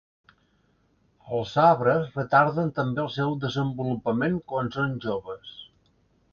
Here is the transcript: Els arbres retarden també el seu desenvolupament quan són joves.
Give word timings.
Els 1.39 1.51
arbres 1.65 2.09
retarden 2.17 2.73
també 2.79 3.05
el 3.05 3.11
seu 3.19 3.37
desenvolupament 3.47 4.43
quan 4.53 4.73
són 4.79 5.01
joves. 5.09 5.57